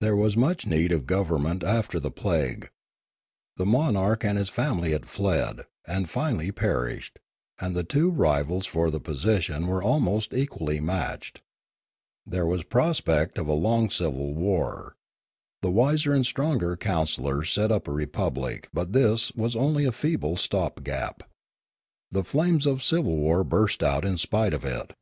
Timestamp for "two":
7.82-8.08